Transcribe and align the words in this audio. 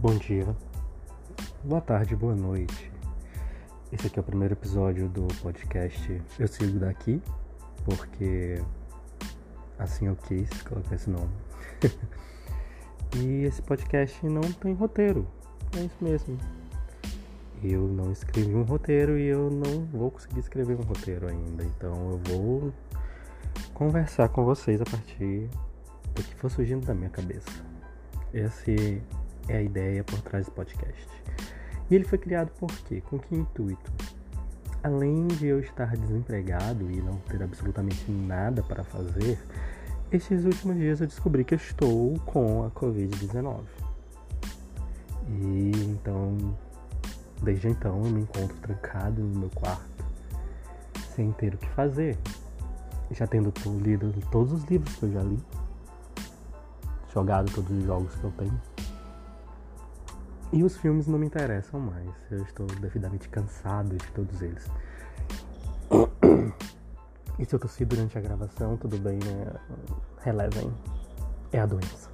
Bom 0.00 0.14
dia, 0.14 0.46
boa 1.62 1.82
tarde, 1.82 2.16
boa 2.16 2.34
noite. 2.34 2.90
Esse 3.92 4.06
aqui 4.06 4.18
é 4.18 4.22
o 4.22 4.24
primeiro 4.24 4.54
episódio 4.54 5.10
do 5.10 5.28
podcast 5.42 6.22
Eu 6.38 6.48
Sigo 6.48 6.78
Daqui, 6.78 7.20
porque 7.84 8.62
assim 9.78 10.06
eu 10.06 10.16
quis 10.16 10.48
colocar 10.62 10.94
esse 10.94 11.10
nome. 11.10 11.28
e 13.14 13.44
esse 13.44 13.60
podcast 13.60 14.24
não 14.26 14.40
tem 14.40 14.72
roteiro, 14.72 15.26
é 15.76 15.80
isso 15.80 15.96
mesmo. 16.00 16.38
Eu 17.62 17.86
não 17.86 18.10
escrevi 18.10 18.54
um 18.54 18.62
roteiro 18.62 19.18
e 19.18 19.26
eu 19.26 19.50
não 19.50 19.84
vou 19.84 20.12
conseguir 20.12 20.40
escrever 20.40 20.78
um 20.78 20.82
roteiro 20.82 21.28
ainda, 21.28 21.62
então 21.62 22.12
eu 22.12 22.20
vou 22.24 22.72
conversar 23.74 24.30
com 24.30 24.46
vocês 24.46 24.80
a 24.80 24.84
partir 24.84 25.50
do 26.14 26.22
que 26.22 26.34
for 26.36 26.50
surgindo 26.50 26.86
da 26.86 26.94
minha 26.94 27.10
cabeça. 27.10 27.50
Essa 28.32 28.70
é 29.50 29.56
a 29.56 29.62
ideia 29.62 30.04
por 30.04 30.20
trás 30.20 30.46
do 30.46 30.52
podcast. 30.52 31.08
E 31.90 31.94
ele 31.94 32.04
foi 32.04 32.18
criado 32.18 32.50
por 32.52 32.70
quê? 32.84 33.02
Com 33.02 33.18
que 33.18 33.34
intuito? 33.34 33.92
Além 34.82 35.26
de 35.26 35.46
eu 35.46 35.60
estar 35.60 35.96
desempregado 35.96 36.90
e 36.90 37.02
não 37.02 37.16
ter 37.16 37.42
absolutamente 37.42 38.10
nada 38.10 38.62
para 38.62 38.84
fazer, 38.84 39.38
estes 40.12 40.44
últimos 40.44 40.76
dias 40.76 41.00
eu 41.00 41.06
descobri 41.06 41.44
que 41.44 41.54
estou 41.54 42.18
com 42.20 42.64
a 42.64 42.70
Covid-19. 42.70 43.60
E 45.28 45.72
então, 45.84 46.56
desde 47.42 47.68
então, 47.68 48.04
eu 48.04 48.10
me 48.10 48.22
encontro 48.22 48.56
trancado 48.58 49.20
no 49.20 49.40
meu 49.40 49.50
quarto, 49.50 50.04
sem 51.14 51.32
ter 51.32 51.54
o 51.54 51.58
que 51.58 51.68
fazer. 51.70 52.16
Já 53.10 53.26
tendo 53.26 53.52
lido 53.80 54.14
todos 54.30 54.52
os 54.52 54.64
livros 54.64 54.94
que 54.94 55.02
eu 55.02 55.12
já 55.12 55.22
li, 55.22 55.38
jogado 57.12 57.52
todos 57.52 57.70
os 57.70 57.84
jogos 57.84 58.14
que 58.14 58.24
eu 58.24 58.30
tenho. 58.38 58.69
E 60.52 60.64
os 60.64 60.76
filmes 60.76 61.06
não 61.06 61.18
me 61.18 61.26
interessam 61.26 61.78
mais. 61.78 62.10
Eu 62.30 62.42
estou 62.42 62.66
devidamente 62.66 63.28
cansado 63.28 63.96
de 63.96 64.06
todos 64.08 64.42
eles. 64.42 64.68
E 67.38 67.44
se 67.44 67.54
eu 67.54 67.58
tossi 67.58 67.84
durante 67.84 68.18
a 68.18 68.20
gravação, 68.20 68.76
tudo 68.76 68.98
bem, 68.98 69.18
né? 69.24 69.52
Relevem. 70.22 70.72
É 71.52 71.60
a 71.60 71.66
doença. 71.66 72.10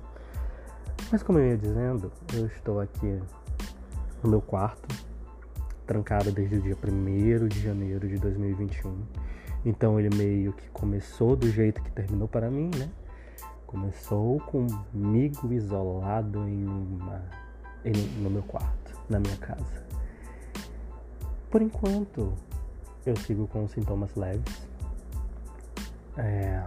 Mas 1.11 1.23
como 1.23 1.39
eu 1.39 1.47
ia 1.47 1.57
dizendo, 1.57 2.12
eu 2.34 2.47
estou 2.47 2.81
aqui 2.81 3.20
no 4.23 4.31
meu 4.31 4.41
quarto, 4.41 4.87
trancado 5.87 6.31
desde 6.31 6.57
o 6.57 6.62
dia 6.62 6.77
1 6.77 7.48
de 7.48 7.61
janeiro 7.61 8.09
de 8.09 8.17
2021. 8.19 9.03
Então 9.64 9.98
ele 9.98 10.14
meio 10.14 10.53
que 10.53 10.69
começou 10.70 11.34
do 11.34 11.51
jeito 11.51 11.83
que 11.83 11.91
terminou 11.91 12.29
para 12.29 12.51
mim, 12.51 12.70
né? 12.77 12.89
Começou 13.67 14.39
comigo 14.41 15.53
isolado 15.53 16.47
em 16.47 16.67
uma 16.67 17.45
no 17.92 18.31
meu 18.31 18.42
quarto, 18.42 18.98
na 19.09 19.20
minha 19.20 19.37
casa. 19.37 19.84
Por 21.51 21.62
enquanto, 21.62 22.33
eu 23.05 23.17
sigo 23.17 23.47
com 23.47 23.67
sintomas 23.69 24.15
leves. 24.15 24.67
É, 26.17 26.64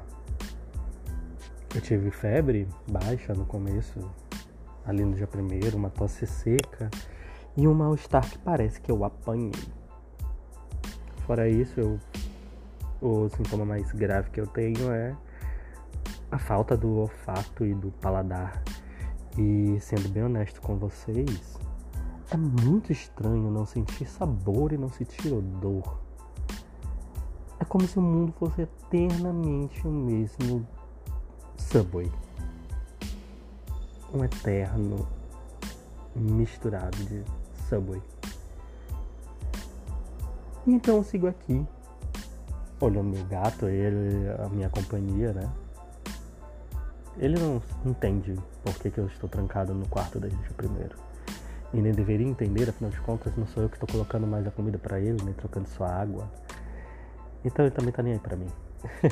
eu 1.76 1.82
tive 1.82 2.10
febre 2.12 2.68
baixa 2.90 3.34
no 3.34 3.46
começo, 3.46 4.00
ali 4.86 5.04
no 5.04 5.14
dia 5.14 5.28
primeiro, 5.28 5.78
uma 5.78 5.90
tosse 5.90 6.26
seca 6.26 6.90
e 7.56 7.68
um 7.68 7.74
mal-estar 7.74 8.28
que 8.30 8.38
parece 8.40 8.80
que 8.80 8.92
eu 8.92 9.04
apanhei. 9.04 9.52
Fora 11.26 11.48
isso, 11.48 11.80
eu, 11.80 12.00
o 13.02 13.30
sintoma 13.30 13.66
mais 13.66 13.92
grave 13.92 14.30
que 14.32 14.40
eu 14.40 14.48
tenho 14.48 14.92
é 14.92 15.16
a 16.32 16.40
falta 16.40 16.78
do 16.78 16.98
olfato 16.98 17.66
e 17.66 17.74
do 17.74 17.92
paladar. 17.92 18.64
E 19.40 19.80
sendo 19.80 20.10
bem 20.10 20.26
honesto 20.26 20.62
com 20.62 20.76
vocês, 20.76 21.58
é 22.30 22.36
muito 22.36 22.92
estranho 22.92 23.50
não 23.50 23.66
sentir 23.66 24.06
sabor 24.06 24.74
e 24.74 24.78
não 24.78 24.90
sentir 24.90 25.32
odor. 25.32 25.98
É 27.58 27.64
como 27.64 27.88
se 27.88 27.98
o 27.98 28.02
mundo 28.02 28.34
fosse 28.34 28.64
eternamente 28.64 29.88
o 29.88 29.92
mesmo 29.92 30.68
Subway. 31.56 32.12
Um 34.14 34.26
eterno 34.26 35.08
misturado 36.14 36.98
de 37.06 37.24
Subway. 37.70 38.02
Então 40.68 40.98
eu 40.98 41.04
sigo 41.06 41.28
aqui, 41.28 41.66
olhando 42.82 43.12
meu 43.12 43.24
gato, 43.24 43.68
ele, 43.68 44.28
a 44.38 44.50
minha 44.50 44.70
companhia, 44.70 45.32
né? 45.32 45.50
Ele 47.20 47.38
não 47.38 47.62
entende 47.86 48.34
por 48.64 48.74
que, 48.76 48.90
que 48.90 48.98
eu 48.98 49.08
estou 49.08 49.30
trancado 49.30 49.74
no 49.74 49.86
quarto 49.88 50.20
desde 50.20 50.40
o 50.50 50.54
primeiro. 50.54 50.96
E 51.74 51.82
nem 51.82 51.92
deveria 51.92 52.26
entender, 52.26 52.70
afinal 52.70 52.90
de 52.90 53.00
contas, 53.02 53.36
não 53.36 53.46
sou 53.46 53.64
eu 53.64 53.70
que 53.70 53.76
estou 53.76 53.88
colocando 53.88 54.26
mais 54.26 54.48
a 54.48 54.52
comida 54.52 54.78
para 54.78 55.00
ele, 55.00 55.22
nem 55.24 55.34
trocando 55.34 55.68
sua 55.68 55.90
água. 55.90 56.32
Então 57.44 57.66
ele 57.66 57.76
também 57.76 57.92
tá 57.92 58.02
nem 58.02 58.14
aí 58.14 58.20
para 58.20 58.38
mim. 58.38 58.48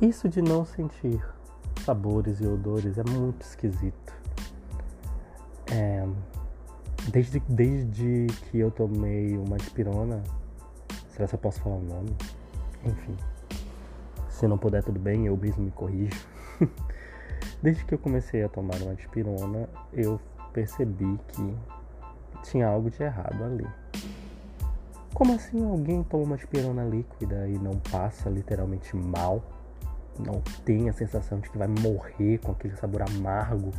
Isso 0.00 0.28
de 0.28 0.42
não 0.42 0.64
sentir 0.64 1.24
sabores 1.84 2.40
e 2.40 2.46
odores 2.46 2.98
é 2.98 3.04
muito 3.04 3.42
esquisito. 3.42 4.12
É, 5.70 6.06
desde, 7.10 7.40
desde 7.48 8.26
que 8.50 8.58
eu 8.58 8.70
tomei 8.70 9.36
uma 9.36 9.56
aspirona, 9.56 10.22
será 11.10 11.28
que 11.28 11.34
eu 11.34 11.38
posso 11.38 11.60
falar 11.60 11.76
o 11.76 11.82
nome? 11.82 12.14
Enfim. 12.84 13.16
Se 14.34 14.48
não 14.48 14.58
puder, 14.58 14.82
tudo 14.82 14.98
bem, 14.98 15.26
eu 15.26 15.36
mesmo 15.36 15.62
me 15.62 15.70
corrijo. 15.70 16.26
Desde 17.62 17.84
que 17.84 17.94
eu 17.94 17.98
comecei 17.98 18.42
a 18.42 18.48
tomar 18.48 18.74
uma 18.82 18.96
dipirona, 18.96 19.68
eu 19.92 20.20
percebi 20.52 21.20
que 21.28 21.56
tinha 22.42 22.66
algo 22.66 22.90
de 22.90 23.00
errado 23.00 23.44
ali. 23.44 23.66
Como 25.14 25.32
assim 25.32 25.64
alguém 25.64 26.02
toma 26.02 26.24
uma 26.24 26.36
dipirona 26.36 26.82
líquida 26.82 27.46
e 27.46 27.56
não 27.56 27.78
passa 27.78 28.28
literalmente 28.28 28.96
mal? 28.96 29.40
Não 30.18 30.42
tem 30.64 30.88
a 30.88 30.92
sensação 30.92 31.38
de 31.38 31.48
que 31.48 31.56
vai 31.56 31.68
morrer 31.68 32.38
com 32.38 32.50
aquele 32.50 32.74
sabor 32.74 33.02
amargo, 33.02 33.70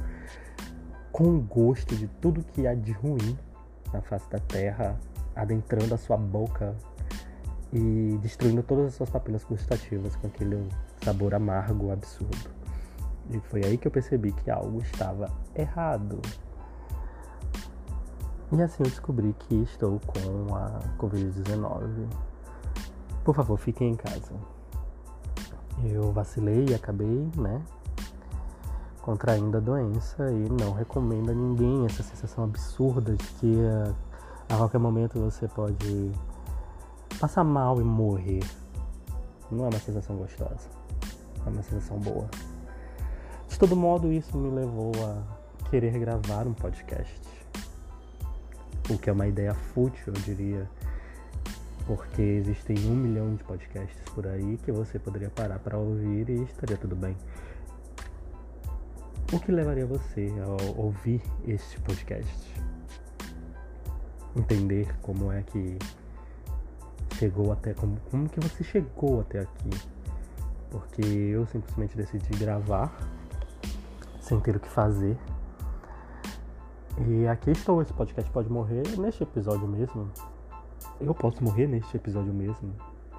com 1.12 1.36
o 1.36 1.42
gosto 1.42 1.98
de 1.98 2.08
tudo 2.08 2.42
que 2.42 2.66
há 2.66 2.74
de 2.74 2.94
ruim 2.94 3.38
na 3.92 4.02
face 4.02 4.30
da 4.30 4.40
terra, 4.40 4.98
adentrando 5.36 5.94
a 5.94 5.98
sua 5.98 6.16
boca 6.16 6.74
e 7.76 8.18
destruindo 8.22 8.64
todas 8.64 8.86
as 8.86 8.94
suas 8.94 9.10
papilas 9.10 9.44
gustativas 9.44 10.16
com 10.16 10.28
aquele 10.28 10.66
sabor 11.04 11.36
amargo 11.36 11.92
absurdo. 11.92 12.50
E 13.30 13.40
foi 13.42 13.66
aí 13.66 13.78
que 13.78 13.86
eu 13.86 13.92
percebi 13.92 14.32
que 14.32 14.50
algo 14.50 14.80
estava 14.82 15.30
errado. 15.54 16.22
E 18.54 18.62
assim 18.62 18.84
eu 18.84 18.90
descobri 18.90 19.36
que 19.38 19.56
estou 19.56 20.00
com 20.00 20.56
a 20.56 20.80
Covid-19. 20.98 22.08
Por 23.26 23.36
favor, 23.36 23.58
fiquem 23.58 23.92
em 23.92 23.96
casa. 23.96 24.32
Eu 25.84 26.14
vacilei 26.14 26.68
e 26.70 26.74
acabei, 26.74 27.30
né, 27.36 27.62
contraindo 29.02 29.58
a 29.58 29.60
doença 29.60 30.32
e 30.32 30.48
não 30.50 30.72
recomendo 30.72 31.32
a 31.32 31.34
ninguém 31.34 31.86
essa 31.86 32.04
sensação 32.04 32.46
absurda 32.46 33.18
de 33.18 33.26
que 33.34 33.58
a, 33.66 34.54
a 34.54 34.58
qualquer 34.58 34.80
momento 34.80 35.20
você 35.20 35.46
pode 35.50 36.14
passar 37.20 37.44
mal 37.44 37.80
e 37.80 37.84
morrer 37.84 38.44
não 39.52 39.66
é 39.66 39.70
uma 39.70 39.80
sensação 39.80 40.16
gostosa, 40.18 40.70
é 41.46 41.50
uma 41.50 41.64
sensação 41.64 41.98
boa. 42.00 42.30
De 43.48 43.60
todo 43.60 43.76
modo, 43.76 44.12
isso 44.12 44.38
me 44.38 44.50
levou 44.50 44.92
a 45.04 45.70
querer 45.70 45.98
gravar 45.98 46.48
um 46.48 46.54
podcast, 46.54 47.22
o 48.90 48.98
que 48.98 49.10
é 49.10 49.14
uma 49.14 49.28
ideia 49.28 49.54
fútil, 49.54 50.14
eu 50.14 50.22
diria, 50.22 50.70
porque 51.86 52.22
existem 52.22 52.78
um 52.88 52.96
milhão 52.96 53.36
de 53.36 53.44
podcasts 53.44 54.02
por 54.14 54.28
aí 54.28 54.58
que 54.64 54.72
você 54.72 55.00
poderia 55.00 55.30
parar 55.30 55.60
para 55.60 55.78
ouvir 55.78 56.30
e 56.30 56.44
estaria 56.44 56.78
tudo 56.78 56.96
bem. 56.96 57.16
O 59.34 59.40
que 59.40 59.52
levaria 59.52 59.86
você 59.86 60.32
a 60.40 60.80
ouvir 60.80 61.22
este 61.48 61.80
podcast? 61.82 62.54
Entender 64.36 64.96
como 65.02 65.32
é 65.32 65.42
que 65.42 65.78
chegou 67.18 67.52
até 67.52 67.74
como, 67.74 67.98
como 68.12 68.30
que 68.30 68.40
você 68.40 68.64
chegou 68.64 69.22
até 69.22 69.40
aqui? 69.40 69.70
Porque 70.70 71.02
eu 71.02 71.46
simplesmente 71.48 71.96
decidi 71.96 72.38
gravar 72.38 72.92
sem 74.20 74.40
ter 74.40 74.56
o 74.56 74.60
que 74.60 74.68
fazer. 74.68 75.18
E 77.08 77.28
aqui 77.28 77.52
estou, 77.52 77.82
esse 77.82 77.94
podcast 77.94 78.30
pode 78.32 78.50
morrer 78.50 78.84
neste 78.98 79.24
episódio 79.24 79.68
mesmo. 79.68 80.12
Eu 81.00 81.14
posso 81.14 81.44
morrer 81.44 81.68
neste 81.68 81.96
episódio 81.96 82.34
mesmo, 82.34 82.74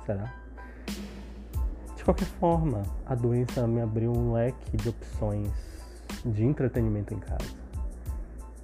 será? 0.04 0.32
De 1.94 2.04
qualquer 2.04 2.26
forma, 2.26 2.82
a 3.04 3.14
doença 3.14 3.66
me 3.66 3.81
abriu 3.81 4.12
um 4.12 4.32
leque 4.32 4.76
de 4.76 4.88
opções 4.88 5.50
de 6.25 6.44
entretenimento 6.44 7.14
em 7.14 7.19
casa. 7.19 7.54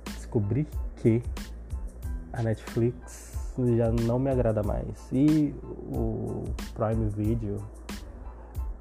Descobri 0.04 0.66
que 0.96 1.22
a 2.32 2.42
Netflix 2.42 3.31
já 3.76 3.90
não 3.90 4.18
me 4.18 4.30
agrada 4.30 4.62
mais. 4.62 5.08
E 5.12 5.54
o 5.92 6.44
Prime 6.74 7.08
Video, 7.10 7.56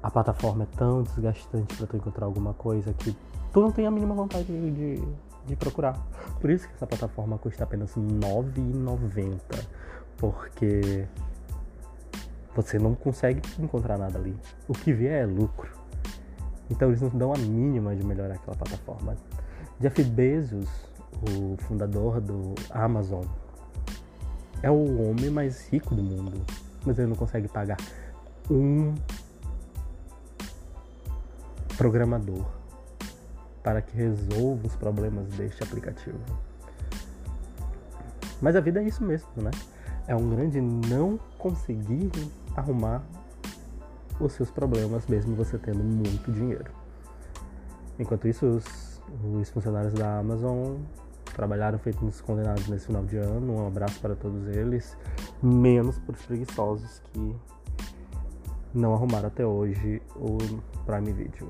a 0.02 0.10
plataforma 0.10 0.64
é 0.64 0.76
tão 0.76 1.02
desgastante 1.02 1.76
para 1.76 1.86
tu 1.86 1.96
encontrar 1.96 2.26
alguma 2.26 2.54
coisa 2.54 2.92
que 2.92 3.16
tu 3.52 3.60
não 3.60 3.70
tem 3.70 3.86
a 3.86 3.90
mínima 3.90 4.14
vontade 4.14 4.46
de 4.46 5.02
de 5.46 5.56
procurar. 5.56 5.98
Por 6.40 6.50
isso 6.50 6.68
que 6.68 6.74
essa 6.74 6.86
plataforma 6.86 7.38
custa 7.38 7.64
apenas 7.64 7.94
R$ 7.94 8.02
9,90. 8.02 9.38
Porque 10.16 11.06
você 12.54 12.78
não 12.78 12.94
consegue 12.94 13.42
encontrar 13.58 13.98
nada 13.98 14.18
ali. 14.18 14.36
O 14.68 14.72
que 14.72 14.92
vier 14.92 15.22
é 15.22 15.26
lucro. 15.26 15.70
Então 16.70 16.88
eles 16.88 17.00
não 17.00 17.10
dão 17.10 17.32
a 17.32 17.38
mínima 17.38 17.94
de 17.96 18.04
melhorar 18.04 18.34
aquela 18.34 18.56
plataforma. 18.56 19.16
Jeff 19.80 20.02
Bezos, 20.04 20.68
o 21.28 21.56
fundador 21.62 22.20
do 22.20 22.54
Amazon, 22.70 23.24
é 24.62 24.70
o 24.70 25.10
homem 25.10 25.30
mais 25.30 25.68
rico 25.68 25.94
do 25.94 26.02
mundo, 26.02 26.40
mas 26.86 26.98
ele 26.98 27.08
não 27.08 27.16
consegue 27.16 27.48
pagar 27.48 27.76
um 28.50 28.94
programador 31.76 32.44
para 33.62 33.80
que 33.82 33.96
resolva 33.96 34.66
os 34.66 34.76
problemas 34.76 35.26
deste 35.34 35.62
aplicativo. 35.62 36.18
Mas 38.40 38.56
a 38.56 38.60
vida 38.60 38.80
é 38.80 38.84
isso 38.84 39.04
mesmo, 39.04 39.28
né? 39.36 39.50
É 40.06 40.16
um 40.16 40.28
grande 40.28 40.60
não 40.60 41.18
conseguir 41.38 42.10
arrumar 42.56 43.02
os 44.20 44.32
seus 44.32 44.50
problemas, 44.50 45.06
mesmo 45.06 45.34
você 45.34 45.56
tendo 45.58 45.82
muito 45.82 46.30
dinheiro. 46.32 46.70
Enquanto 47.98 48.26
isso, 48.26 48.46
os, 48.46 49.00
os 49.22 49.48
funcionários 49.50 49.94
da 49.94 50.18
Amazon 50.18 50.76
trabalharam 51.34 51.78
feitos 51.78 52.02
uns 52.02 52.20
condenados 52.20 52.68
nesse 52.68 52.86
final 52.86 53.04
de 53.04 53.16
ano. 53.16 53.62
Um 53.62 53.66
abraço 53.66 54.00
para 54.00 54.14
todos 54.14 54.46
eles, 54.48 54.96
menos 55.42 55.98
para 55.98 56.14
os 56.14 56.22
preguiçosos 56.22 57.00
que 57.12 57.36
não 58.74 58.94
arrumaram 58.94 59.28
até 59.28 59.44
hoje 59.44 60.00
o 60.16 60.38
Prime 60.84 61.12
Video. 61.12 61.48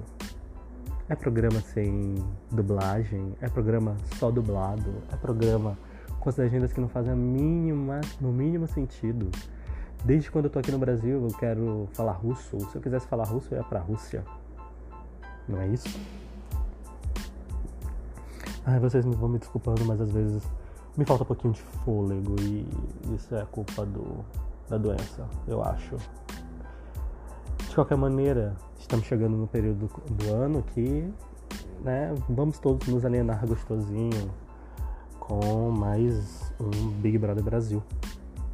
É 1.09 1.15
programa 1.15 1.61
sem 1.61 2.15
dublagem, 2.51 3.35
é 3.41 3.49
programa 3.49 3.97
só 4.19 4.31
dublado, 4.31 4.95
é 5.13 5.17
programa 5.17 5.77
com 6.19 6.29
as 6.29 6.37
legendas 6.37 6.73
que 6.73 6.81
não 6.81 6.89
fazem 6.89 7.13
a 7.13 7.17
mínima, 7.17 8.01
no 8.21 8.33
mínimo 8.33 8.67
sentido. 8.67 9.31
Desde 10.05 10.31
quando 10.31 10.47
eu 10.47 10.51
tô 10.51 10.59
aqui 10.59 10.71
no 10.73 10.79
Brasil, 10.79 11.29
eu 11.29 11.37
quero 11.39 11.89
falar 11.93 12.13
russo. 12.13 12.59
Se 12.71 12.77
eu 12.77 12.83
quisesse 12.83 13.07
falar 13.07 13.25
russo, 13.25 13.53
eu 13.53 13.59
ia 13.59 13.65
pra 13.65 13.81
Rússia. 13.81 14.25
Não 15.49 15.61
é 15.61 15.67
isso? 15.69 16.01
Ai, 18.65 18.79
vocês 18.79 19.05
vão 19.05 19.29
me 19.29 19.39
desculpando, 19.39 19.85
mas 19.85 20.01
às 20.01 20.13
vezes 20.13 20.43
me 20.97 21.05
falta 21.05 21.25
um 21.25 21.27
pouquinho 21.27 21.53
de 21.53 21.63
fôlego 21.85 22.37
e 22.41 22.65
isso 23.13 23.35
é 23.35 23.45
culpa 23.47 23.85
do, 23.85 24.25
da 24.69 24.79
doença, 24.79 25.29
eu 25.49 25.65
acho. 25.65 25.97
De 27.69 27.75
qualquer 27.75 27.97
maneira, 27.97 28.55
estamos 28.79 29.07
chegando 29.07 29.37
no 29.37 29.49
período 29.49 29.91
do, 30.11 30.33
ano 30.33 30.63
que 30.63 31.13
né, 31.83 32.15
vamos 32.29 32.61
todos 32.61 32.87
nos 32.87 33.05
alienar 33.05 33.45
gostosinho 33.45 34.31
com 35.19 35.73
mais 35.73 36.55
um 36.61 36.89
Big 37.01 37.19
Brother 37.19 37.43
Brasil. 37.43 37.83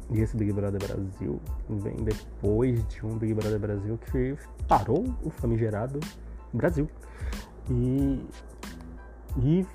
E 0.09 0.21
esse 0.21 0.35
Big 0.35 0.51
Brother 0.51 0.79
Brasil 0.79 1.39
vem 1.69 1.97
depois 1.97 2.83
de 2.87 3.05
um 3.05 3.15
Big 3.15 3.35
Brother 3.35 3.59
Brasil 3.59 3.99
que 4.09 4.35
parou 4.67 5.05
o 5.23 5.29
famigerado 5.29 5.99
Brasil. 6.51 6.89
E, 7.69 8.25
e 9.37 9.65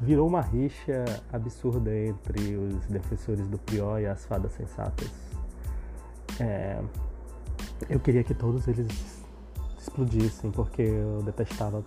virou 0.00 0.26
uma 0.26 0.40
rixa 0.40 1.04
absurda 1.32 1.94
entre 1.94 2.56
os 2.56 2.86
defensores 2.86 3.46
do 3.46 3.58
Prior 3.58 4.00
e 4.00 4.06
as 4.06 4.24
fadas 4.24 4.52
sensatas. 4.52 5.10
É, 6.40 6.82
eu 7.88 8.00
queria 8.00 8.24
que 8.24 8.34
todos 8.34 8.66
eles 8.68 8.88
explodissem, 9.78 10.50
porque 10.50 10.82
eu 10.82 11.22
detestava 11.22 11.84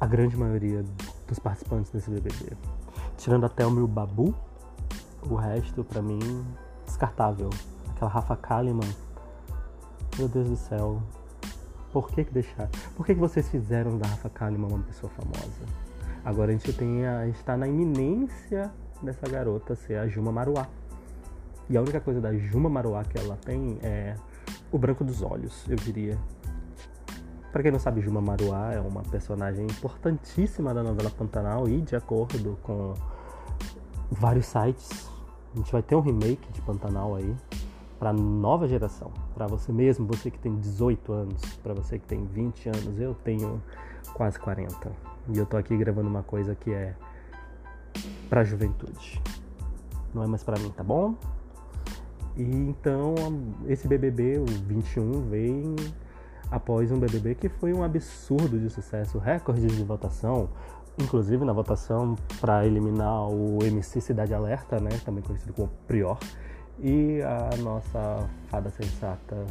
a 0.00 0.06
grande 0.06 0.36
maioria 0.36 0.84
dos 1.28 1.38
participantes 1.38 1.90
desse 1.92 2.10
BBB. 2.10 2.56
Tirando 3.18 3.44
até 3.44 3.66
o 3.66 3.70
meu 3.70 3.86
Babu, 3.86 4.34
o 5.28 5.34
resto, 5.34 5.84
para 5.84 6.00
mim, 6.00 6.18
descartável. 6.86 7.50
Aquela 7.90 8.10
Rafa 8.10 8.36
Kalimann. 8.36 8.88
Meu 10.18 10.28
Deus 10.28 10.48
do 10.48 10.56
céu. 10.56 11.02
Por 11.92 12.08
que 12.08 12.24
que 12.24 12.32
deixar? 12.32 12.68
Por 12.96 13.04
que 13.04 13.14
que 13.14 13.20
vocês 13.20 13.48
fizeram 13.48 13.98
da 13.98 14.06
Rafa 14.06 14.30
Kalimann 14.30 14.72
uma 14.72 14.84
pessoa 14.84 15.10
famosa? 15.12 15.89
Agora 16.24 16.50
a 16.50 16.52
gente 16.52 16.72
tem 16.72 17.06
a, 17.06 17.20
a 17.20 17.26
gente 17.26 17.42
tá 17.44 17.56
na 17.56 17.66
iminência 17.66 18.70
dessa 19.02 19.28
garota 19.28 19.74
ser 19.74 19.96
a 19.96 20.06
Juma 20.06 20.30
Maruá. 20.32 20.66
E 21.68 21.76
a 21.76 21.80
única 21.80 22.00
coisa 22.00 22.20
da 22.20 22.34
Juma 22.34 22.68
Maruá 22.68 23.04
que 23.04 23.18
ela 23.18 23.36
tem 23.36 23.78
é 23.82 24.14
o 24.72 24.78
branco 24.78 25.04
dos 25.04 25.22
olhos, 25.22 25.64
eu 25.68 25.76
diria. 25.76 26.18
Para 27.52 27.62
quem 27.62 27.72
não 27.72 27.78
sabe, 27.78 28.00
Juma 28.00 28.20
Maruá 28.20 28.72
é 28.72 28.80
uma 28.80 29.02
personagem 29.02 29.64
importantíssima 29.64 30.72
da 30.72 30.82
novela 30.82 31.10
Pantanal 31.10 31.68
e 31.68 31.80
de 31.80 31.96
acordo 31.96 32.58
com 32.62 32.94
vários 34.10 34.46
sites 34.46 35.10
a 35.52 35.56
gente 35.58 35.72
vai 35.72 35.82
ter 35.82 35.96
um 35.96 36.00
remake 36.00 36.52
de 36.52 36.60
Pantanal 36.62 37.16
aí 37.16 37.34
para 37.98 38.12
nova 38.12 38.66
geração, 38.66 39.10
para 39.34 39.46
você 39.46 39.72
mesmo, 39.72 40.06
você 40.06 40.30
que 40.30 40.38
tem 40.38 40.56
18 40.56 41.12
anos, 41.12 41.42
para 41.56 41.74
você 41.74 41.98
que 41.98 42.06
tem 42.06 42.24
20 42.24 42.68
anos, 42.68 43.00
eu 43.00 43.14
tenho 43.14 43.60
quase 44.14 44.38
40. 44.38 44.90
E 45.32 45.38
eu 45.38 45.46
tô 45.46 45.56
aqui 45.56 45.76
gravando 45.76 46.08
uma 46.08 46.22
coisa 46.22 46.54
que 46.54 46.72
é 46.72 46.94
para 48.28 48.44
juventude. 48.44 49.22
Não 50.14 50.22
é 50.22 50.26
mais 50.26 50.42
para 50.42 50.58
mim, 50.58 50.70
tá 50.70 50.82
bom? 50.82 51.14
E 52.36 52.42
então 52.42 53.14
esse 53.66 53.86
BBB, 53.86 54.38
o 54.38 54.44
21, 54.46 55.28
vem 55.28 55.76
após 56.50 56.90
um 56.90 56.98
BBB 56.98 57.34
que 57.36 57.48
foi 57.48 57.72
um 57.72 57.82
absurdo 57.82 58.58
de 58.58 58.68
sucesso, 58.70 59.18
recorde 59.18 59.66
de 59.66 59.84
votação, 59.84 60.48
inclusive 60.98 61.44
na 61.44 61.52
votação 61.52 62.16
para 62.40 62.66
eliminar 62.66 63.28
o 63.28 63.58
MC 63.62 64.00
Cidade 64.00 64.34
Alerta, 64.34 64.80
né, 64.80 64.90
também 65.04 65.22
conhecido 65.22 65.52
como 65.52 65.70
Prior, 65.86 66.18
e 66.78 67.20
a 67.22 67.56
nossa 67.58 68.28
fada 68.48 68.70
sensata, 68.70 69.44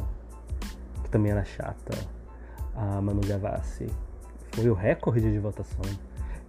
que 1.04 1.10
também 1.10 1.32
era 1.32 1.46
chata, 1.46 1.98
a 2.76 3.02
Manu 3.02 3.22
Gavassi. 3.26 3.88
Foi 4.60 4.70
o 4.70 4.74
recorde 4.74 5.32
de 5.32 5.40
votação. 5.40 5.80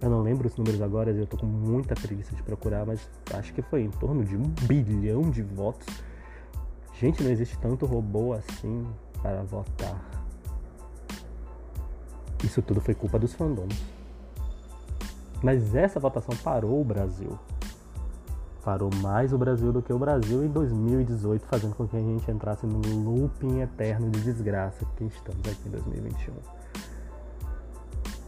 Eu 0.01 0.09
não 0.09 0.21
lembro 0.21 0.45
os 0.45 0.57
números 0.57 0.81
agora, 0.81 1.11
eu 1.11 1.25
tô 1.25 1.37
com 1.37 1.45
muita 1.45 1.95
preguiça 1.95 2.35
de 2.35 2.43
procurar, 2.43 2.85
mas 2.85 3.09
acho 3.33 3.53
que 3.53 3.61
foi 3.61 3.83
em 3.83 3.89
torno 3.89 4.25
de 4.25 4.35
um 4.35 4.43
bilhão 4.67 5.29
de 5.29 5.41
votos. 5.41 5.87
Gente, 6.99 7.23
não 7.23 7.31
existe 7.31 7.57
tanto 7.59 7.85
robô 7.85 8.33
assim 8.33 8.85
para 9.21 9.41
votar. 9.43 9.97
Isso 12.43 12.61
tudo 12.61 12.81
foi 12.81 12.93
culpa 12.93 13.17
dos 13.17 13.33
fandoms. 13.33 13.81
Mas 15.41 15.73
essa 15.73 15.97
votação 15.97 16.35
parou 16.43 16.81
o 16.81 16.83
Brasil. 16.83 17.39
Parou 18.61 18.89
mais 18.95 19.31
o 19.31 19.37
Brasil 19.37 19.71
do 19.71 19.81
que 19.81 19.93
o 19.93 19.97
Brasil 19.97 20.43
em 20.43 20.49
2018, 20.49 21.45
fazendo 21.45 21.75
com 21.75 21.87
que 21.87 21.95
a 21.95 22.01
gente 22.01 22.29
entrasse 22.29 22.65
no 22.65 22.81
looping 23.05 23.61
eterno 23.61 24.09
de 24.09 24.19
desgraça 24.19 24.85
que 24.97 25.05
estamos 25.05 25.47
aqui 25.47 25.69
em 25.69 25.71
2021. 25.71 26.60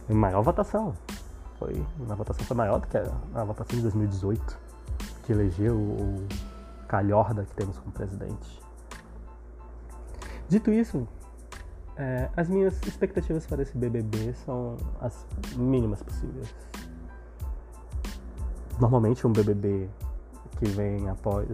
Maior 0.08 0.42
votação. 0.42 0.94
Foi, 1.58 1.84
a 2.08 2.14
votação 2.14 2.44
foi 2.44 2.56
maior 2.56 2.80
do 2.80 2.86
que 2.86 2.98
a, 2.98 3.10
a 3.34 3.44
votação 3.44 3.76
de 3.76 3.82
2018, 3.82 4.58
que 5.24 5.32
elegeu 5.32 5.76
o 5.76 6.26
Calhorda 6.86 7.44
que 7.44 7.54
temos 7.54 7.78
como 7.78 7.92
presidente. 7.92 8.62
Dito 10.48 10.70
isso, 10.70 11.08
é, 11.96 12.28
as 12.36 12.48
minhas 12.48 12.74
expectativas 12.86 13.46
para 13.46 13.62
esse 13.62 13.76
BBB 13.76 14.34
são 14.44 14.76
as 15.00 15.26
mínimas 15.56 16.02
possíveis. 16.02 16.54
Normalmente 18.80 19.26
um 19.26 19.32
BBB 19.32 19.88
que 20.58 20.66
vem 20.66 21.08
após 21.08 21.48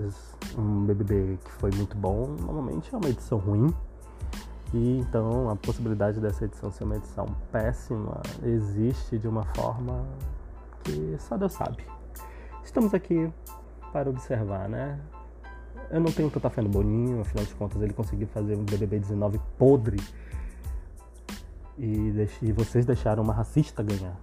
um 0.57 0.87
BBB 0.87 1.39
que 1.45 1.51
foi 1.53 1.71
muito 1.73 1.97
bom, 1.97 2.35
normalmente 2.41 2.95
é 2.95 2.99
uma 2.99 3.09
edição 3.09 3.39
ruim. 3.39 3.73
E 4.73 4.99
então 4.99 5.51
a 5.51 5.57
possibilidade 5.57 6.21
dessa 6.21 6.45
edição 6.45 6.71
ser 6.71 6.85
uma 6.85 6.97
edição 6.97 7.27
péssima 7.51 8.21
existe 8.45 9.19
de 9.19 9.27
uma 9.27 9.45
forma 9.55 10.05
que 10.85 11.17
só 11.19 11.37
Deus 11.37 11.53
sabe. 11.53 11.85
Estamos 12.63 12.95
aqui 12.95 13.33
para 13.93 14.09
observar, 14.09 14.69
né? 14.69 15.01
Eu 15.91 16.01
não 16.01 16.13
tenho 16.13 16.31
tanta 16.31 16.49
fé 16.49 16.63
no 16.63 16.69
Boninho, 16.69 17.21
afinal 17.21 17.45
de 17.45 17.55
contas 17.55 17.83
ele 17.83 17.93
conseguiu 17.93 18.29
fazer 18.29 18.57
um 18.57 18.63
BBB 18.63 19.01
19 19.01 19.41
podre 19.59 19.99
e, 21.77 22.13
e 22.43 22.53
vocês 22.53 22.87
deixaram 22.87 23.25
uma 23.25 23.33
racista 23.33 23.83
ganhar. 23.83 24.17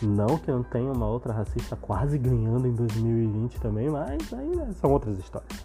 Não 0.00 0.38
que 0.38 0.50
não 0.50 0.62
tenha 0.62 0.92
uma 0.92 1.06
outra 1.06 1.32
racista 1.32 1.76
quase 1.76 2.16
ganhando 2.16 2.66
em 2.66 2.72
2020 2.72 3.60
também, 3.60 3.90
mas 3.90 4.32
ainda 4.32 4.72
são 4.74 4.90
outras 4.92 5.18
histórias. 5.18 5.57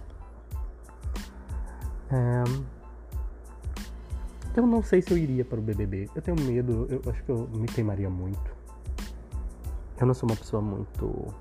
É... 2.13 2.43
Eu 4.55 4.67
não 4.67 4.83
sei 4.83 5.01
se 5.01 5.09
eu 5.09 5.17
iria 5.17 5.43
para 5.43 5.57
o 5.57 5.61
BBB. 5.63 6.11
Eu 6.13 6.21
tenho 6.21 6.39
medo, 6.39 6.87
eu 6.87 7.01
acho 7.11 7.23
que 7.23 7.31
eu 7.31 7.49
me 7.51 7.65
queimaria 7.67 8.07
muito. 8.09 8.55
Eu 9.99 10.05
não 10.05 10.13
sou 10.13 10.29
uma 10.29 10.35
pessoa 10.35 10.61
muito. 10.61 11.33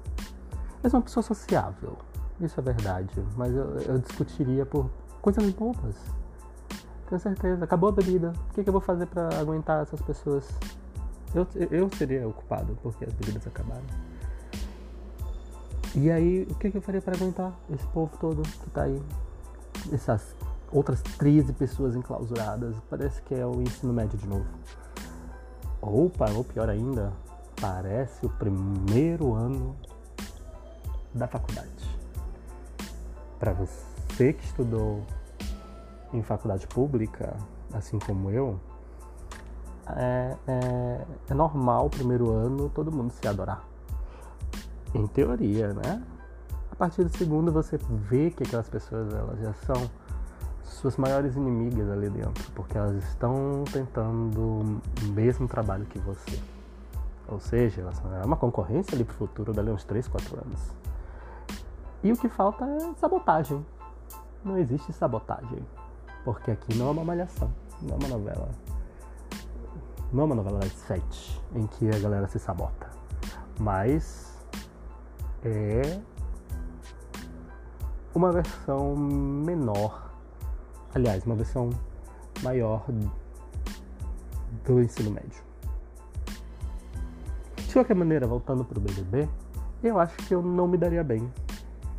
Eu 0.82 0.90
sou 0.90 0.98
uma 0.98 1.04
pessoa 1.04 1.22
sociável, 1.22 1.98
isso 2.40 2.58
é 2.58 2.62
verdade. 2.62 3.12
Mas 3.36 3.54
eu, 3.54 3.76
eu 3.80 3.98
discutiria 3.98 4.64
por 4.64 4.90
coisas 5.20 5.48
bobas. 5.50 5.94
Tenho 7.06 7.20
certeza. 7.20 7.64
Acabou 7.64 7.90
a 7.90 7.92
bebida. 7.92 8.32
O 8.50 8.54
que, 8.54 8.62
que 8.62 8.68
eu 8.68 8.72
vou 8.72 8.80
fazer 8.80 9.06
para 9.06 9.28
aguentar 9.38 9.82
essas 9.82 10.00
pessoas? 10.00 10.48
Eu, 11.34 11.46
eu 11.70 11.90
seria 11.90 12.26
o 12.26 12.32
culpado 12.32 12.78
porque 12.82 13.04
as 13.04 13.12
bebidas 13.12 13.46
acabaram. 13.46 13.84
E 15.94 16.10
aí, 16.10 16.46
o 16.50 16.54
que, 16.54 16.70
que 16.70 16.78
eu 16.78 16.82
faria 16.82 17.02
para 17.02 17.14
aguentar 17.14 17.52
esse 17.70 17.86
povo 17.88 18.16
todo 18.18 18.40
que 18.40 18.70
tá 18.70 18.84
aí? 18.84 19.02
Essas 19.92 20.34
outras 20.72 21.02
13 21.02 21.52
pessoas 21.52 21.94
enclausuradas. 21.94 22.74
Parece 22.88 23.20
que 23.22 23.34
é 23.34 23.46
o 23.46 23.60
ensino 23.60 23.92
médio 23.92 24.18
de 24.18 24.26
novo. 24.26 24.46
Opa, 25.80 26.30
ou 26.30 26.44
pior 26.44 26.68
ainda, 26.68 27.12
parece 27.60 28.24
o 28.24 28.30
primeiro 28.30 29.34
ano 29.34 29.76
da 31.14 31.26
faculdade. 31.26 31.68
Para 33.38 33.52
você 33.52 34.32
que 34.32 34.44
estudou 34.44 35.02
em 36.12 36.22
faculdade 36.22 36.66
pública, 36.66 37.36
assim 37.72 37.98
como 37.98 38.30
eu, 38.30 38.58
é, 39.88 40.36
é, 40.46 41.04
é 41.30 41.34
normal 41.34 41.86
o 41.86 41.90
primeiro 41.90 42.30
ano 42.30 42.68
todo 42.70 42.92
mundo 42.92 43.12
se 43.12 43.26
adorar. 43.26 43.64
Em 44.94 45.06
teoria, 45.06 45.72
né? 45.72 46.02
A 46.70 46.76
partir 46.76 47.04
do 47.04 47.16
segundo 47.16 47.50
você 47.50 47.78
vê 48.08 48.30
que 48.30 48.42
aquelas 48.42 48.68
pessoas 48.68 49.12
elas 49.12 49.40
já 49.40 49.52
são 49.54 49.90
suas 50.72 50.96
maiores 50.96 51.36
inimigas 51.36 51.88
ali 51.90 52.08
dentro, 52.08 52.50
porque 52.52 52.76
elas 52.76 52.96
estão 53.04 53.64
tentando 53.72 54.40
o 54.40 54.80
mesmo 55.12 55.46
trabalho 55.46 55.84
que 55.86 55.98
você. 55.98 56.38
Ou 57.28 57.38
seja, 57.40 57.88
é 58.20 58.26
uma 58.26 58.36
concorrência 58.36 58.94
ali 58.94 59.04
pro 59.04 59.14
futuro 59.14 59.52
dali 59.52 59.70
uns 59.70 59.84
3, 59.84 60.06
4 60.08 60.40
anos. 60.44 60.60
E 62.02 62.12
o 62.12 62.16
que 62.16 62.28
falta 62.28 62.64
é 62.64 62.94
sabotagem. 62.94 63.64
Não 64.44 64.58
existe 64.58 64.92
sabotagem. 64.92 65.64
Porque 66.24 66.50
aqui 66.50 66.76
não 66.76 66.88
é 66.88 66.90
uma 66.90 67.04
malhação, 67.04 67.50
não 67.80 67.94
é 67.94 67.98
uma 67.98 68.08
novela. 68.08 68.48
Não 70.12 70.22
é 70.22 70.26
uma 70.26 70.34
novela 70.34 70.58
das 70.58 70.72
sete 70.72 71.40
em 71.54 71.66
que 71.66 71.88
a 71.88 71.98
galera 71.98 72.28
se 72.28 72.38
sabota. 72.38 72.90
Mas 73.58 74.36
é 75.44 76.00
uma 78.14 78.30
versão 78.30 78.94
menor, 78.94 80.11
aliás, 80.94 81.24
uma 81.24 81.34
versão 81.34 81.70
maior 82.42 82.84
do 84.64 84.80
ensino 84.80 85.10
médio. 85.10 85.42
De 87.56 87.72
qualquer 87.72 87.94
maneira, 87.94 88.26
voltando 88.26 88.64
para 88.64 88.78
o 88.78 88.80
BBB, 88.80 89.28
eu 89.82 89.98
acho 89.98 90.16
que 90.16 90.34
eu 90.34 90.42
não 90.42 90.68
me 90.68 90.76
daria 90.76 91.02
bem. 91.02 91.32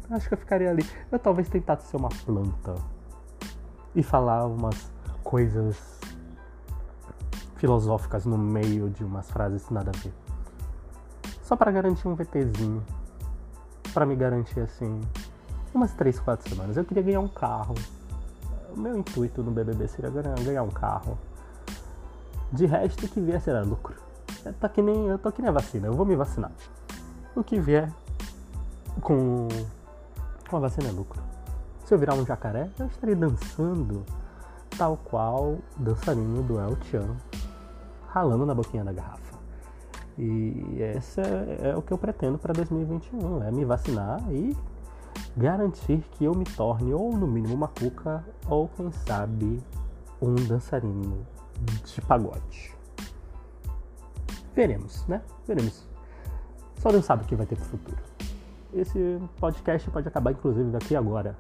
Acho 0.10 0.28
que 0.28 0.34
eu 0.34 0.38
ficaria 0.38 0.70
ali. 0.70 0.86
Eu 1.12 1.18
talvez 1.18 1.50
tentasse 1.50 1.88
ser 1.88 1.98
uma 1.98 2.10
planta 2.10 2.76
e 3.96 4.04
falar 4.04 4.46
umas 4.46 4.92
coisas 5.24 6.00
filosóficas 7.56 8.26
no 8.26 8.38
meio 8.38 8.90
de 8.90 9.04
umas 9.04 9.32
frases 9.32 9.70
nada 9.70 9.92
a 9.94 10.00
ver. 10.00 10.14
Só 11.42 11.56
para 11.56 11.72
garantir 11.72 12.08
um 12.08 12.16
VTzinho. 12.16 12.84
Para 13.94 14.06
me 14.06 14.16
garantir 14.16 14.60
assim, 14.60 15.02
umas 15.74 15.94
3, 15.94 16.20
4 16.20 16.50
semanas. 16.50 16.78
Eu 16.78 16.86
queria 16.86 17.04
ganhar 17.04 17.20
um 17.20 17.28
carro. 17.28 17.76
O 18.76 18.80
meu 18.80 18.98
intuito 18.98 19.44
no 19.44 19.52
BBB 19.52 19.88
seria 19.88 20.10
ganhar 20.10 20.64
um 20.64 20.70
carro. 20.70 21.18
De 22.52 22.66
resto, 22.66 23.06
o 23.06 23.10
que 23.10 23.22
vier 23.22 23.40
será 23.40 23.62
lucro. 23.62 23.96
É, 24.46 24.52
tá 24.52 24.68
que 24.68 24.82
nem, 24.82 25.08
eu 25.08 25.18
tô 25.18 25.32
que 25.32 25.42
nem 25.42 25.50
a 25.50 25.54
vacina, 25.54 25.88
eu 25.88 25.94
vou 25.94 26.06
me 26.06 26.16
vacinar. 26.16 26.52
O 27.36 27.44
que 27.44 27.60
vier 27.60 27.92
com, 29.02 29.48
com 30.50 30.58
a 30.58 30.60
vacina 30.60 30.90
é 30.90 30.92
lucro. 30.92 31.22
Se 31.86 31.94
eu 31.94 32.00
virar 32.00 32.16
um 32.16 32.26
jacaré, 32.26 32.70
eu 32.80 32.88
estarei 32.88 33.16
dançando 33.16 34.04
tal 34.78 34.98
qual 34.98 35.58
dançarino 35.78 36.42
do 36.42 36.60
El 36.60 36.76
Chan, 36.84 37.16
ralando 38.10 38.46
na 38.46 38.56
boquinha 38.56 38.84
da 38.84 38.92
garrafa. 38.92 39.38
E 40.18 40.78
esse 40.80 41.22
é, 41.22 41.72
é 41.72 41.76
o 41.76 41.82
que 41.82 41.92
eu 41.92 41.98
pretendo 41.98 42.38
para 42.38 42.54
2021, 42.54 43.44
é 43.44 43.52
me 43.52 43.66
vacinar 43.66 44.22
e 44.32 44.56
garantir 45.36 46.00
que 46.12 46.26
eu 46.26 46.34
me 46.34 46.46
torne 46.46 46.94
ou 46.94 47.16
no 47.16 47.28
mínimo 47.28 47.54
uma 47.54 47.68
cuca 47.68 48.24
ou 48.48 48.68
quem 48.70 48.92
sabe 48.92 49.62
um 50.22 50.36
dançarino 50.36 51.26
de 51.86 52.02
pagode. 52.02 52.74
Veremos, 54.56 55.06
né? 55.08 55.22
Veremos. 55.48 55.88
Só 56.78 56.92
Deus 56.92 57.06
sabe 57.06 57.24
o 57.24 57.26
que 57.26 57.36
vai 57.36 57.46
ter 57.46 57.56
pro 57.56 57.66
futuro. 57.66 57.98
Esse 58.74 59.20
podcast 59.40 59.90
pode 59.90 60.08
acabar, 60.08 60.32
inclusive, 60.32 60.70
daqui 60.72 60.96
agora, 60.96 61.38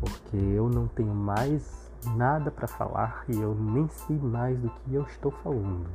porque 0.00 0.36
eu 0.36 0.68
não 0.68 0.86
tenho 0.86 1.14
mais 1.14 1.90
nada 2.14 2.50
para 2.50 2.68
falar 2.68 3.24
e 3.28 3.36
eu 3.36 3.54
nem 3.54 3.88
sei 3.88 4.16
mais 4.18 4.58
do 4.58 4.70
que 4.70 4.94
eu 4.94 5.02
estou 5.02 5.30
falando. 5.30 5.88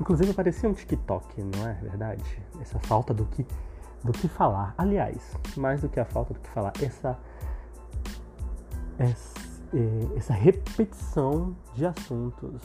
Inclusive, 0.00 0.32
parecia 0.32 0.68
um 0.68 0.72
TikTok, 0.72 1.42
não 1.42 1.68
é 1.68 1.74
verdade? 1.74 2.42
Essa 2.60 2.78
falta 2.80 3.12
do 3.12 3.24
que, 3.26 3.46
do 4.04 4.12
que 4.12 4.28
falar. 4.28 4.74
Aliás, 4.76 5.36
mais 5.56 5.80
do 5.80 5.88
que 5.88 6.00
a 6.00 6.04
falta 6.04 6.34
do 6.34 6.40
que 6.40 6.48
falar, 6.50 6.72
essa, 6.82 7.18
essa, 8.98 9.40
é, 9.74 10.18
essa 10.18 10.32
repetição 10.32 11.54
de 11.74 11.86
assuntos 11.86 12.60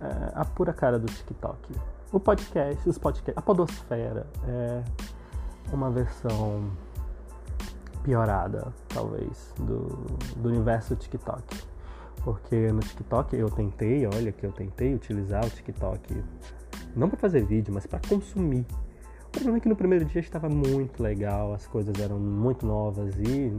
é, 0.00 0.32
a 0.34 0.44
pura 0.44 0.72
cara 0.72 0.98
do 0.98 1.06
TikTok. 1.06 1.74
O 2.12 2.20
podcast, 2.20 2.88
os 2.88 2.98
podcasts, 2.98 3.38
a 3.38 3.40
podosfera 3.40 4.26
é 4.46 4.82
uma 5.72 5.90
versão 5.90 6.70
piorada, 8.02 8.72
talvez, 8.88 9.54
do, 9.56 9.86
do 10.36 10.48
universo 10.48 10.96
TikTok. 10.96 11.72
Porque 12.24 12.72
no 12.72 12.80
TikTok 12.80 13.36
eu 13.36 13.48
tentei, 13.48 14.06
olha 14.06 14.32
que 14.32 14.44
eu 14.44 14.52
tentei 14.52 14.94
utilizar 14.94 15.44
o 15.44 15.50
TikTok 15.50 16.22
não 16.94 17.08
para 17.08 17.18
fazer 17.18 17.44
vídeo, 17.44 17.72
mas 17.72 17.86
para 17.86 18.00
consumir. 18.08 18.66
O 19.32 19.40
problema 19.42 19.56
é 19.56 19.60
que 19.60 19.68
no 19.68 19.74
primeiro 19.74 20.04
dia 20.04 20.20
estava 20.20 20.46
muito 20.46 21.02
legal, 21.02 21.54
as 21.54 21.66
coisas 21.66 21.98
eram 21.98 22.18
muito 22.18 22.66
novas 22.66 23.16
e 23.16 23.50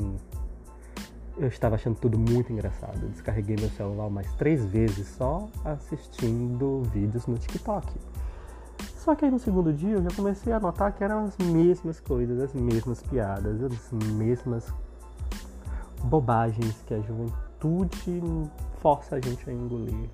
eu 1.35 1.47
estava 1.47 1.73
achando 1.73 1.95
tudo 1.95 2.17
muito 2.17 2.53
engraçado. 2.53 3.09
descarreguei 3.09 3.55
meu 3.59 3.69
celular 3.71 4.07
mais 4.07 4.31
três 4.35 4.63
vezes 4.65 5.07
só 5.07 5.49
assistindo 5.65 6.83
vídeos 6.93 7.25
no 7.25 7.39
TikTok. 7.39 7.91
Só 8.97 9.15
que 9.15 9.25
aí 9.25 9.31
no 9.31 9.39
segundo 9.39 9.73
dia 9.73 9.95
eu 9.95 10.03
já 10.03 10.11
comecei 10.15 10.53
a 10.53 10.59
notar 10.59 10.93
que 10.93 11.03
eram 11.03 11.25
as 11.25 11.35
mesmas 11.39 11.99
coisas, 11.99 12.39
as 12.39 12.53
mesmas 12.53 13.01
piadas, 13.01 13.63
as 13.63 13.91
mesmas 13.91 14.71
bobagens 16.03 16.83
que 16.85 16.93
a 16.93 16.99
juventude 17.01 18.21
força 18.79 19.15
a 19.15 19.19
gente 19.19 19.49
a 19.49 19.51
engolir 19.51 20.07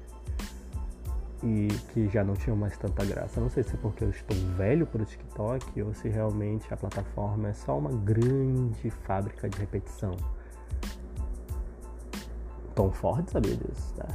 e 1.43 1.67
que 1.93 2.07
já 2.09 2.23
não 2.23 2.33
tinham 2.33 2.55
mais 2.55 2.77
tanta 2.77 3.05
graça. 3.05 3.39
Não 3.39 3.49
sei 3.49 3.63
se 3.63 3.75
é 3.75 3.77
porque 3.77 4.03
eu 4.03 4.09
estou 4.09 4.35
velho 4.57 4.85
para 4.85 5.01
o 5.01 5.05
TikTok 5.05 5.81
ou 5.81 5.93
se 5.93 6.09
realmente 6.09 6.71
a 6.73 6.77
plataforma 6.77 7.49
é 7.49 7.53
só 7.53 7.77
uma 7.77 7.91
grande 7.91 8.89
fábrica 8.89 9.49
de 9.49 9.57
repetição. 9.57 10.15
Tom 12.75 12.91
Ford 12.91 13.29
sabia 13.29 13.55
disso, 13.55 13.93
tá? 13.95 14.07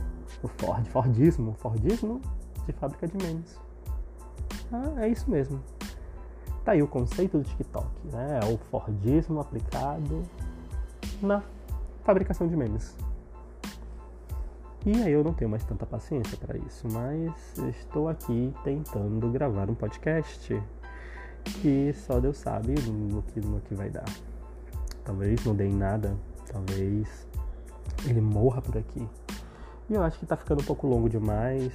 O 0.42 0.48
Ford, 0.48 0.86
Fordismo, 0.88 1.54
Fordismo 1.54 2.20
de 2.66 2.72
fábrica 2.72 3.06
de 3.06 3.16
memes. 3.16 3.58
Ah, 4.72 5.04
é 5.04 5.08
isso 5.08 5.30
mesmo. 5.30 5.62
Tá 6.64 6.72
aí 6.72 6.82
o 6.82 6.88
conceito 6.88 7.38
do 7.38 7.44
TikTok, 7.44 7.86
né? 8.12 8.40
É 8.42 8.46
o 8.46 8.58
Fordismo 8.70 9.40
aplicado 9.40 10.22
na 11.20 11.42
fabricação 12.04 12.46
de 12.46 12.56
memes. 12.56 12.96
E 14.86 15.02
aí 15.02 15.12
eu 15.12 15.24
não 15.24 15.32
tenho 15.32 15.50
mais 15.50 15.64
tanta 15.64 15.86
paciência 15.86 16.36
para 16.36 16.58
isso, 16.58 16.86
mas 16.92 17.32
estou 17.70 18.06
aqui 18.06 18.52
tentando 18.62 19.30
gravar 19.30 19.70
um 19.70 19.74
podcast 19.74 20.62
que 21.44 21.90
só 21.94 22.20
Deus 22.20 22.36
sabe 22.36 22.74
no 22.90 23.22
que, 23.22 23.40
no 23.40 23.60
que 23.62 23.74
vai 23.74 23.88
dar. 23.88 24.04
Talvez 25.02 25.42
não 25.42 25.54
dê 25.54 25.68
em 25.68 25.74
nada, 25.74 26.14
talvez 26.52 27.26
ele 28.06 28.20
morra 28.20 28.60
por 28.60 28.76
aqui. 28.76 29.08
E 29.88 29.94
eu 29.94 30.02
acho 30.02 30.18
que 30.18 30.26
tá 30.26 30.36
ficando 30.36 30.60
um 30.60 30.64
pouco 30.66 30.86
longo 30.86 31.08
demais. 31.08 31.72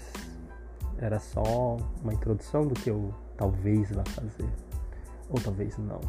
Era 0.99 1.19
só 1.19 1.77
uma 2.03 2.13
introdução 2.13 2.67
do 2.67 2.75
que 2.75 2.91
eu 2.91 3.11
talvez 3.35 3.91
vá 3.91 4.03
fazer. 4.05 4.49
Ou 5.29 5.39
talvez 5.39 5.77
não. 5.79 5.99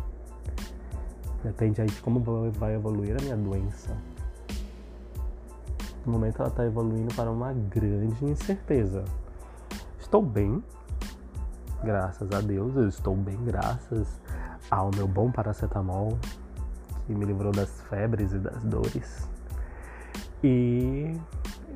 Depende 1.42 1.80
aí 1.80 1.88
de 1.88 2.00
como 2.02 2.20
vai 2.52 2.74
evoluir 2.74 3.16
a 3.18 3.22
minha 3.22 3.36
doença. 3.38 3.96
No 6.04 6.12
momento 6.12 6.40
ela 6.40 6.48
está 6.48 6.64
evoluindo 6.64 7.14
para 7.14 7.30
uma 7.30 7.52
grande 7.52 8.24
incerteza. 8.24 9.04
Estou 9.98 10.22
bem, 10.22 10.62
graças 11.82 12.30
a 12.32 12.40
Deus, 12.40 12.74
eu 12.76 12.88
estou 12.88 13.14
bem 13.14 13.36
graças 13.44 14.08
ao 14.70 14.90
meu 14.94 15.06
bom 15.06 15.30
paracetamol 15.30 16.18
que 17.06 17.14
me 17.14 17.24
livrou 17.24 17.52
das 17.52 17.80
febres 17.82 18.32
e 18.32 18.38
das 18.38 18.62
dores. 18.64 19.28
E 20.42 21.18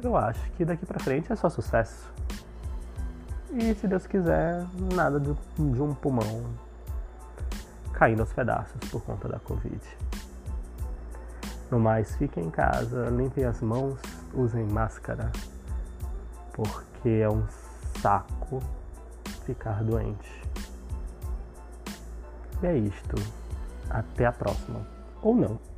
eu 0.03 0.17
acho 0.17 0.41
que 0.53 0.65
daqui 0.65 0.87
para 0.87 0.99
frente 0.99 1.33
é 1.33 1.37
só 1.37 1.49
sucesso. 1.49 2.13
E 3.53 3.75
se 3.75 3.87
Deus 3.87 4.07
quiser, 4.07 4.65
nada 4.95 5.21
de, 5.21 5.33
de 5.33 5.83
um 5.83 5.95
pulmão 5.95 6.45
caindo 7.93 8.21
aos 8.21 8.33
pedaços 8.33 8.77
por 8.91 9.03
conta 9.03 9.29
da 9.29 9.39
Covid. 9.39 9.81
No 11.71 11.79
mais, 11.79 12.15
fiquem 12.17 12.45
em 12.45 12.51
casa, 12.51 13.09
limpem 13.11 13.45
as 13.45 13.61
mãos, 13.61 13.99
usem 14.35 14.65
máscara, 14.65 15.31
porque 16.53 17.09
é 17.09 17.29
um 17.29 17.47
saco 18.01 18.63
ficar 19.45 19.83
doente. 19.83 20.43
E 22.63 22.67
é 22.67 22.77
isto. 22.77 23.17
Até 23.91 24.27
a 24.27 24.33
próxima. 24.33 24.87
Ou 25.23 25.35
não. 25.35 25.74